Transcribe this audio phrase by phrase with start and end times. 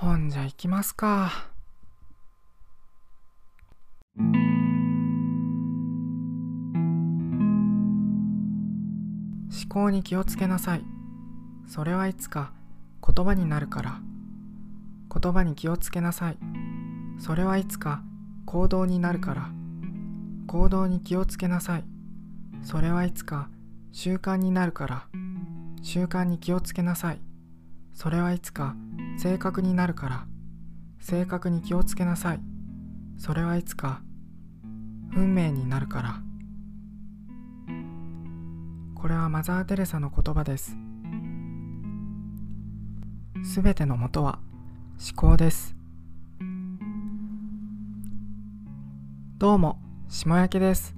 [0.00, 1.48] ほんじゃ行きますか。
[4.16, 4.30] 思
[9.68, 10.84] 考に気をつけなさい。
[11.66, 12.52] それはいつか
[13.04, 14.00] 言葉になるから。
[15.12, 16.38] 言葉に気をつけなさい。
[17.18, 18.04] それはいつか
[18.46, 19.50] 行動になるから。
[20.46, 21.84] 行動に気をつけなさい。
[22.62, 23.48] それはいつか
[23.90, 25.08] 習慣になるから。
[25.82, 27.27] 習慣に気をつけなさい。
[27.94, 28.76] それはいつか
[29.18, 30.26] 性格になるから。
[31.00, 32.40] 性格に気をつけなさい。
[33.18, 34.02] それはいつか
[35.14, 36.20] 運命になるから。
[38.94, 40.76] これはマザー・テレサの言葉です。
[43.44, 44.40] すべてのもとは
[45.00, 45.74] 思考です。
[49.38, 50.96] どうも、下焼けです。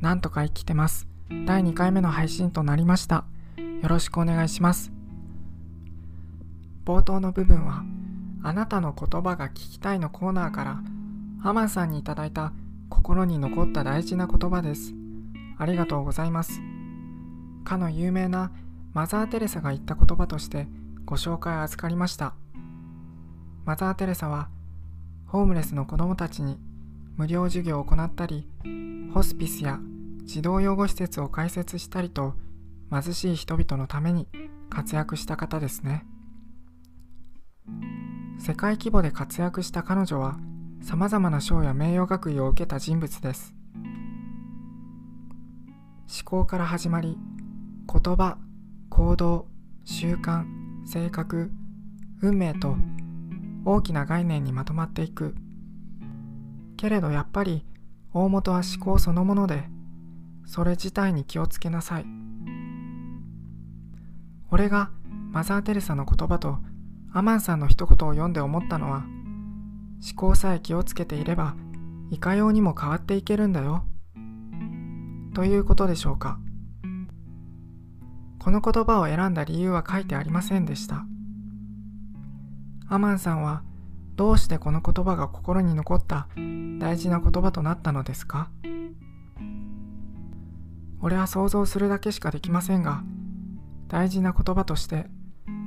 [0.00, 1.08] なんとか生きてます。
[1.46, 3.24] 第2回目の配信となりました。
[3.82, 4.92] よろしくお願いします。
[6.84, 7.84] 冒頭の部分は、
[8.42, 10.82] あなたの言葉が聞きたいのコーナーから、
[11.42, 12.52] アマンさんにいただいた
[12.88, 14.94] 心に残った大事な言葉です。
[15.58, 16.60] ありがとうございます。
[17.64, 18.50] かの有名な
[18.92, 20.66] マザー・テレサが言った言葉として
[21.04, 22.34] ご紹介を預かりました。
[23.64, 24.48] マザー・テレサは、
[25.26, 26.58] ホームレスの子供たちに
[27.16, 28.48] 無料授業を行ったり、
[29.12, 29.78] ホスピスや
[30.24, 32.34] 児童養護施設を開設したりと、
[32.90, 34.26] 貧しい人々のために
[34.68, 36.04] 活躍した方ですね。
[38.38, 40.38] 世界規模で活躍した彼女は、
[40.82, 43.54] さまざまな賞や名誉学位を受けた人物です。
[46.12, 47.18] 思考から始まり、
[47.86, 48.38] 言葉、
[48.88, 49.46] 行動、
[49.84, 50.44] 習慣、
[50.86, 51.50] 性格、
[52.22, 52.76] 運命と
[53.64, 55.34] 大きな概念にまとまっていく。
[56.76, 57.64] けれどやっぱり
[58.12, 59.64] 大元は思考そのもので、
[60.46, 62.06] それ自体に気をつけなさい。
[64.50, 64.90] 俺が
[65.30, 66.58] マザー・テレサの言葉と
[67.12, 69.04] アマンさんの一言を読んで思ったのは、
[70.02, 71.56] 思考さえ気をつけていれば、
[72.10, 73.84] いかようにも変わっていけるんだよ。
[75.34, 76.38] ということでしょうか。
[78.38, 81.04] この言葉を選んだ理由は書いてありませんでした。
[82.88, 83.62] アマンさんは
[84.16, 86.28] どうしてこの言葉が心に残った
[86.78, 88.50] 大事な言葉となったのですか
[91.00, 93.02] 俺は想像するだけしかできませんが、
[93.88, 95.06] 大事な言葉として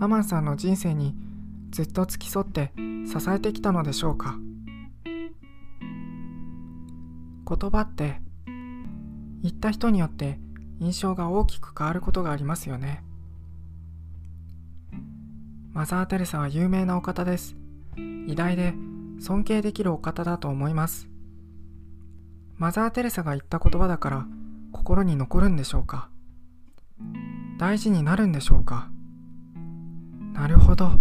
[0.00, 1.14] アマンさんの人生に
[1.76, 2.72] ずっと付き添って
[3.04, 4.38] 支えてきたのでしょうか。
[7.46, 8.22] 言葉って
[9.42, 10.40] 言った人によって
[10.80, 13.04] 印象が大きく変わることがありますよね。
[15.74, 17.58] マザー・テレサは有名なお方です。
[18.26, 18.72] 偉大で
[19.20, 21.10] 尊敬できるお方だと思います。
[22.56, 24.26] マザー・テレサが言った言葉だから
[24.72, 26.08] 心に残るんでしょうか。
[27.58, 28.88] 大事になるんでしょうか。
[30.32, 30.92] なるほど。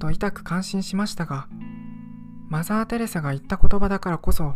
[0.00, 1.46] と痛く感心しましたが
[2.48, 4.54] マザー・テレサが言った言葉だからこそ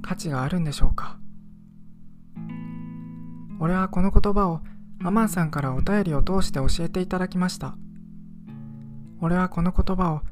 [0.00, 1.18] 価値があるんでしょうか。
[3.58, 4.62] 俺はこの言葉を
[5.04, 7.76] アマンさんからお便りを通して教えていただきました。
[9.20, 10.22] 俺はこの言葉を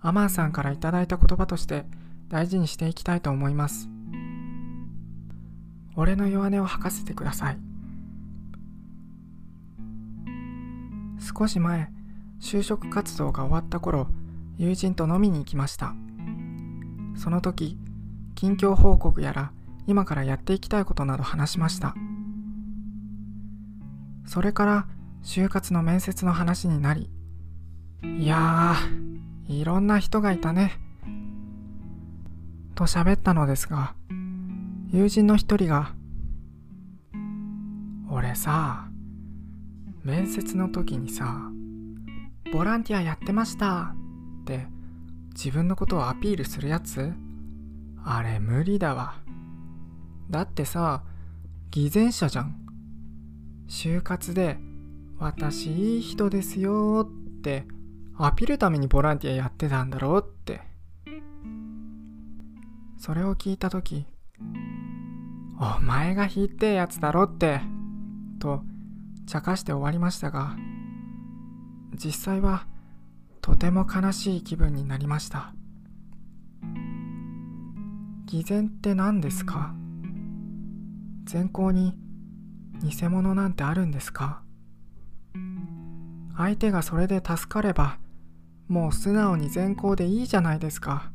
[0.00, 1.84] アマンさんからいただいた言葉として
[2.30, 3.90] 大事にしていきたいと思います。
[5.94, 7.58] 俺の弱音を吐かせてください。
[11.20, 11.92] 少し前
[12.40, 14.08] 就職活動が終わった頃
[14.56, 15.94] 友人と飲みに行きました。
[17.16, 17.78] その時
[18.34, 19.52] 近況報告やら
[19.86, 21.94] 今からやっていきたいことなど話しました。
[24.26, 24.86] それから
[25.22, 27.10] 就活の面接の話になり
[28.02, 30.72] いやーいろんな人がいたね。
[32.74, 33.94] と喋ったのですが
[34.90, 35.94] 友人の一人が
[38.10, 38.88] 俺さ
[40.02, 41.50] 面接の時にさ
[42.52, 43.94] ボランティアやってました。
[44.42, 44.66] って
[45.28, 47.12] 自分のことをアピールするやつ？
[48.04, 49.14] あれ無理だわ。
[50.28, 51.02] だってさ
[51.70, 52.56] 偽善者じゃん。
[53.68, 54.58] 就活で
[55.18, 57.66] 私いい人ですよって
[58.18, 60.60] アピるためにボランティアやってたんだろうって。
[62.98, 64.04] それを聞いた時
[65.58, 67.60] お前がひってえやつだろって
[68.40, 68.62] と
[69.26, 70.56] 茶化して終わりましたが
[72.02, 72.66] 実際は
[73.42, 75.52] とても悲しい気分になりました。
[78.24, 79.74] 偽善って何ですか？
[81.26, 81.94] 善行に
[82.82, 84.40] 偽物なんてあるんですか？
[86.38, 87.98] 相手がそれで助かれば
[88.66, 91.12] もう素直に善行でいいじゃないですか。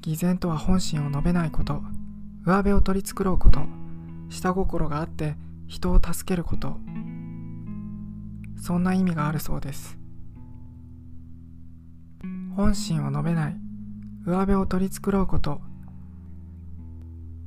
[0.00, 1.80] 偽善とは本心を述べないこと。
[2.44, 3.60] 上辺を取り繕うこと。
[4.30, 5.36] 下心があって
[5.68, 6.76] 人を助けること。
[8.62, 9.98] そんな意味があるそうです。
[12.54, 13.56] 本心を述べない
[14.24, 15.60] 上辺を取り繕うこと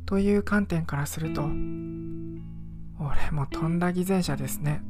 [0.05, 1.43] という観点からすると
[2.99, 4.81] 俺もとんだ偽善者ですね。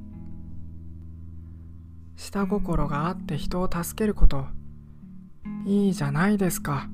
[2.15, 4.47] 下心があって人を助けること
[5.67, 6.89] いいじゃないですか。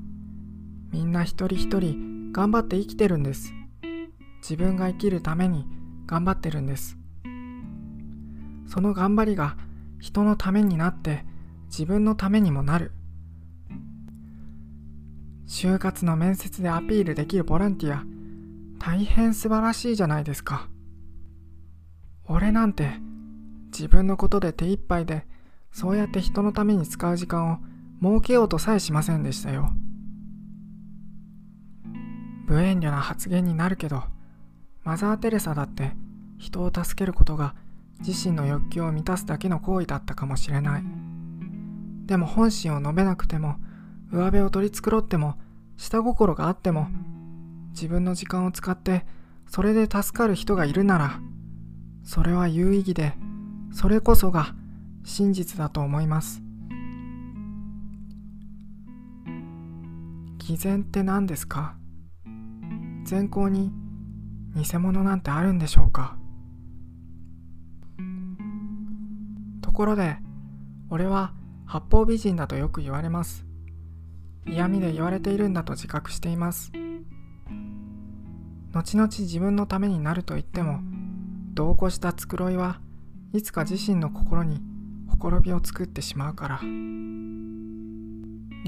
[0.92, 3.54] みんな一人一人頑張って生きてるんです。
[4.42, 5.66] 自分が生きるために
[6.06, 7.01] 頑張ってるんです。
[8.72, 9.58] その頑張りが
[10.00, 11.26] 人のためになって
[11.66, 12.94] 自分のためにもなる。
[15.46, 18.06] 就活の面接でアピールできるボランティア
[18.80, 20.70] 大変素晴らしいじゃないですか。
[22.24, 22.94] 俺なんて
[23.74, 25.28] 自分のことで手一杯で
[25.74, 27.58] そうやって人のために使う時間を
[28.02, 29.74] 設けようとさえしませんでしたよ。
[32.48, 34.06] 無遠慮な発言になるけど
[34.86, 35.92] マザー・テレサだって
[36.38, 37.54] 人を助けることが
[38.06, 40.84] 自身の欲求を満たすだけの行為だったかもしれない。
[42.06, 43.56] でも本心を述べなくても
[44.12, 45.36] 上辺を取り繕っても
[45.78, 46.88] 下心があっても
[47.72, 49.06] 自分の時間を使って
[49.48, 51.22] それで助かる人がいるなら
[52.04, 53.14] それは有意義で
[53.72, 54.54] それこそが
[55.06, 56.42] 真実だと思います。
[60.40, 61.76] 偽善って何ですか？
[63.06, 63.72] 善行に
[64.56, 66.18] 偽物なんてあるんでしょうか？
[69.72, 70.18] ところで
[70.90, 71.32] 俺は
[71.66, 73.46] 八方美人だとよく言われます。
[74.46, 76.74] 嫌味で言われているんだと自覚しています。
[78.74, 80.82] 後々自分のためになると言っても
[81.54, 82.82] 度を越した繕いは
[83.32, 84.62] いつか自身の心に
[85.08, 86.60] ほころびを作ってしまうから。
[86.60, 86.68] リ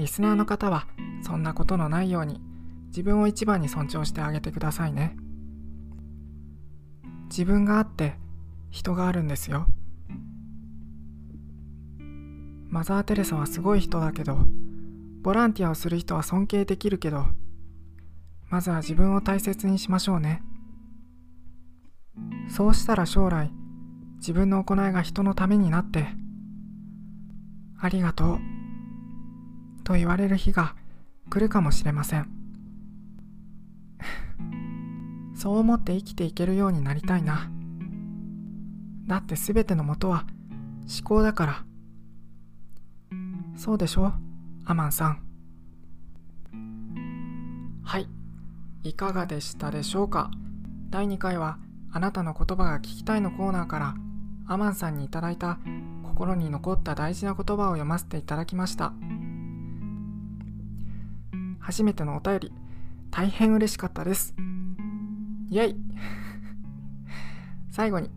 [0.08, 0.86] スナーの方は
[1.20, 2.40] そんなことのないように
[2.86, 5.18] 自分を一番に尊重してあげてくださいね。
[7.24, 8.14] 自分があって
[8.70, 9.66] 人があるんですよ。
[12.74, 14.36] マザー・テレサはすごい人だけど
[15.22, 17.26] ボランティアをする人は尊敬できるけど
[18.50, 20.42] まずは自分を大切にしましょうね。
[22.48, 23.52] そうしたら将来
[24.16, 26.08] 自分の行いが人のためになって
[27.78, 28.38] ありがとう
[29.84, 30.74] と言われる日が
[31.30, 32.28] 来るかもしれません。
[35.36, 37.52] そう思って生きていけるようになりたいな。
[39.06, 40.26] だって全てのもとは
[40.92, 41.64] 思考だから。
[43.56, 44.12] そうでしょ？
[44.64, 45.22] アマンさん。
[47.82, 48.08] はい。
[48.82, 50.30] いかがでしたでしょうか？
[50.90, 51.58] 第2回は
[51.92, 53.94] あなたの言葉が聞きたいのコーナーから
[54.46, 55.58] アマンさんにいただいた
[56.02, 58.92] 心に残った大事な言葉を読ませていただきました。
[61.60, 62.52] 初めてのお便り。
[63.10, 64.34] 大変嬉しかったです。
[65.48, 65.76] イェイ。
[67.70, 68.10] 最後に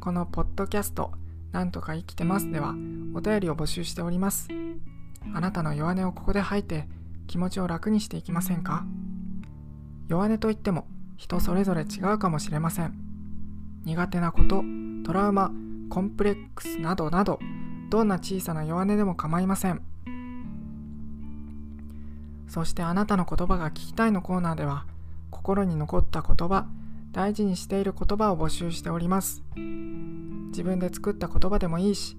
[0.00, 1.12] このポッドキャスト
[1.52, 2.50] なんとか生きてます。
[2.50, 2.74] では
[3.14, 4.48] お便りを募集しております。
[5.34, 6.88] あなたの弱音をここで吐いて
[7.26, 8.84] 気持ちを楽にしていきませんか？
[10.08, 10.86] 弱音といっても
[11.16, 12.94] 人それぞれ違うかもしれません。
[13.84, 14.62] 苦手なこと
[15.04, 15.50] トラウマ
[15.88, 17.40] コンプレックスなどなど
[17.90, 19.82] どんな小さな弱音でも構いません。
[22.48, 24.84] そしてあなたの言葉が聞きたいのコーナーでは
[25.30, 26.66] 心に残った言葉
[27.12, 29.42] 大事にしている言葉を募集しております
[30.48, 32.16] 自分で作った言葉でもいいし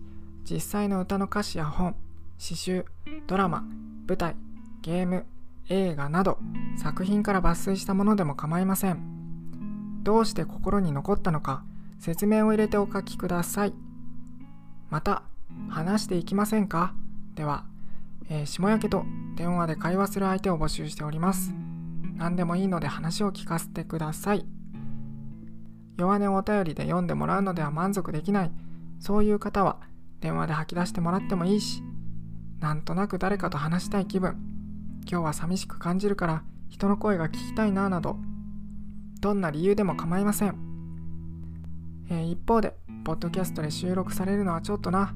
[0.50, 1.96] 実際の歌の歌詞や本
[2.38, 2.86] 詩集
[3.28, 3.64] ドラマ
[4.08, 4.36] 舞台
[4.82, 5.26] ゲーム
[5.70, 6.40] 映画など
[6.78, 11.64] 作品から抜粋したものでも構いませんどうして心に残ったのか
[12.00, 13.74] 説明を入れてお書きください
[14.90, 15.24] また
[15.70, 16.94] 話していきませんか？
[17.36, 17.66] では
[18.34, 19.04] えー、下焼けと
[19.36, 21.54] 電話で会話する相手を募集しております。
[22.16, 24.46] 何でもいいので話を聞かせてください。
[26.02, 28.52] 弱音をお便りで読んでもらうのでは満足できない、
[29.00, 29.78] そういう方は
[30.20, 31.84] 電話で吐き出してもらってもいいし、
[32.60, 34.38] なんとなく誰かと話したい気分、
[35.10, 38.18] 今日は寂しく感じるから人の声が聞きたいななど、
[39.20, 40.56] どんな理由でも構いません。
[42.10, 45.16] えー、一方で、ポッドキャストで収録されるのはちょっとな、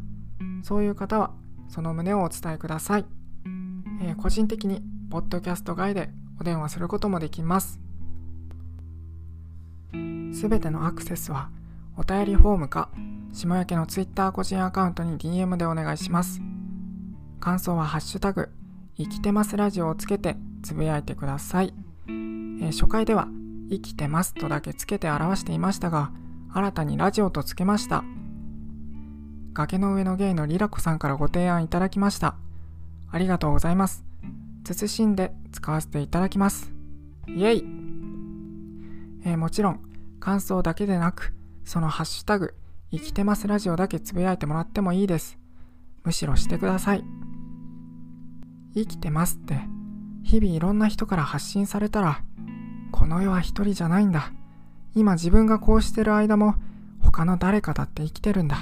[0.64, 1.32] そういう方は
[1.68, 3.06] その旨をお伝えください。
[4.02, 7.85] えー、個人的に、ポッドキャスト外でお電話することもできます。
[10.34, 11.50] すべてのアクセスは、
[11.98, 12.90] お便りフォームか、
[13.32, 16.42] 下焼けの Twitter 個人アカウントに DM でお願いします。
[17.40, 18.50] 感想はハッシュタグ、
[18.98, 21.74] 生きてますラジオをつけてつぶやいてください。
[22.08, 23.28] えー、初回では、
[23.70, 26.12] 生きてますとだけつけて表していましたが、
[26.54, 28.04] 新たにラジオとつけました。
[29.54, 32.36] 崖の上のゲイのリラコさんからご提案いただきました。
[33.12, 34.06] ありがとうございます。
[34.66, 36.74] 慎んで使わせていただきます。
[37.28, 37.75] イェイ、
[39.26, 39.82] えー、もちろん、
[40.20, 41.34] 感想だけでなく、
[41.66, 42.54] そのハッシュタグ、
[42.92, 45.38] 生きてますラジオだけつぶやいてもらってもいいです。
[46.04, 47.04] むしろしてください。
[48.76, 49.60] 生きてますって
[50.24, 52.22] 日々いろんな人から発信されたら
[52.92, 54.32] この世は一人じゃないんだ。
[54.94, 56.56] 今自分がこうしてる間も
[57.00, 58.58] 他の誰かだって生きてるんだ。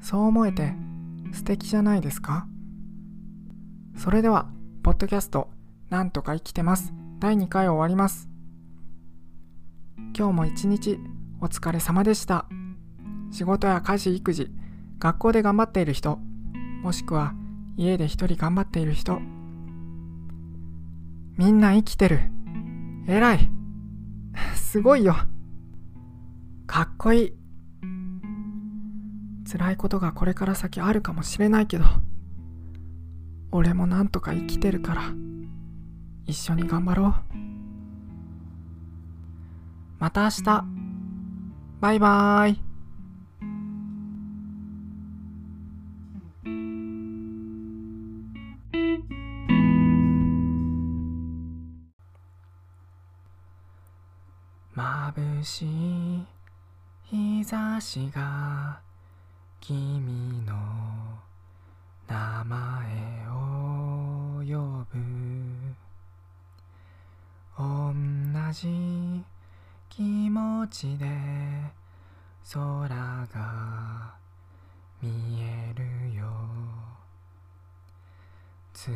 [0.00, 0.74] そう思えて
[1.32, 2.46] 素敵じゃないですか？
[3.96, 4.48] それでは
[4.82, 5.50] ポッドキャスト
[5.90, 6.94] なんとか生きてます。
[7.18, 8.28] 第2回終わります。
[10.18, 10.98] 今日も一日
[11.42, 12.46] お疲れ様でした。
[13.30, 14.50] 仕事や家事育児
[14.98, 16.18] 学校で頑張っている人
[16.82, 17.34] もしくは
[17.76, 19.20] 家で一人頑張っている人。
[21.36, 22.20] みんな生きてる。
[23.06, 23.50] 偉い。
[24.56, 25.16] すごいよ。
[26.66, 27.32] かっこいい。
[29.46, 31.84] 辛いことがこれから先あるかもしれないけど
[33.52, 35.02] 俺もなんとか生きてるから
[36.24, 37.45] 一緒に頑張ろう。
[39.98, 40.64] また明日。
[41.80, 42.60] バイバーイ。
[54.76, 56.26] 眩しい
[57.04, 58.80] 日差しが
[59.60, 60.54] 君の
[62.06, 64.98] 名前を呼ぶ。
[67.58, 67.94] 同
[68.52, 69.24] じ
[69.96, 71.06] 気持ちで
[72.52, 72.86] 空
[73.32, 74.14] が
[75.00, 75.08] 見
[75.40, 76.26] えるよ。
[78.74, 78.92] 辛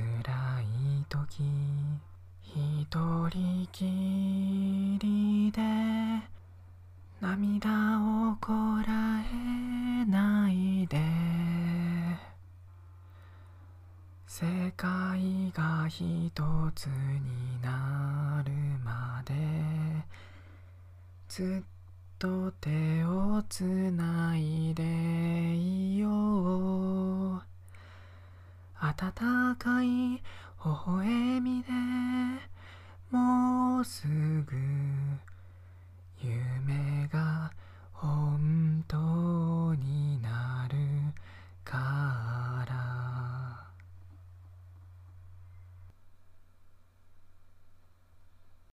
[0.61, 1.43] い時
[2.45, 2.87] 一
[3.31, 5.63] 人きりで
[7.19, 7.71] 涙
[8.31, 8.53] をこ
[8.87, 10.99] らえないで。
[14.27, 14.45] 世
[14.77, 16.31] 界が一
[16.75, 18.10] つになる。
[21.31, 21.67] ずっ
[22.19, 24.83] と手をつないで
[25.55, 27.43] いよう。
[28.83, 30.21] 暖かい微
[30.65, 31.69] 笑みで
[33.13, 34.57] もうすぐ
[36.21, 37.53] 夢が
[37.93, 38.97] 本当
[39.77, 40.77] になる
[41.63, 43.10] から。